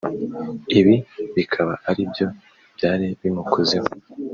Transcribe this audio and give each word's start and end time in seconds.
Ibi 0.79 0.95
bikaba 1.35 1.73
aribyo 1.89 2.27
byari 2.75 3.07
bimukozeho 3.21 3.87